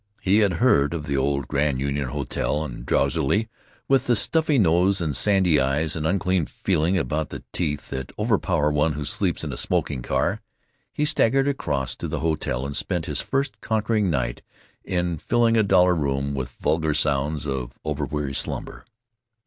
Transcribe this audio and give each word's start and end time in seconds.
He 0.19 0.39
had 0.39 0.53
heard 0.53 0.95
of 0.95 1.05
the 1.05 1.15
old 1.15 1.47
Grand 1.47 1.79
Union 1.79 2.07
Hotel, 2.07 2.63
and 2.63 2.87
drowsily, 2.87 3.49
with 3.87 4.07
the 4.07 4.15
stuffy 4.15 4.57
nose 4.57 4.99
and 4.99 5.15
sandy 5.15 5.59
eyes 5.59 5.95
and 5.95 6.07
unclean 6.07 6.47
feeling 6.47 6.97
about 6.97 7.29
the 7.29 7.43
teeth 7.53 7.91
that 7.91 8.11
overpower 8.17 8.71
one 8.71 8.93
who 8.93 9.05
sleeps 9.05 9.43
in 9.43 9.53
a 9.53 9.57
smoking 9.57 10.01
car, 10.01 10.41
he 10.91 11.05
staggered 11.05 11.47
across 11.47 11.95
to 11.97 12.07
the 12.07 12.21
hotel 12.21 12.65
and 12.65 12.75
spent 12.75 13.05
his 13.05 13.21
first 13.21 13.61
conquering 13.61 14.09
night 14.09 14.41
in 14.83 15.19
filling 15.19 15.55
a 15.55 15.61
dollar 15.61 15.93
room 15.93 16.33
with 16.33 16.53
vulgar 16.59 16.95
sounds 16.95 17.45
of 17.45 17.77
over 17.85 18.03
weary 18.05 18.33
slumber. 18.33 18.83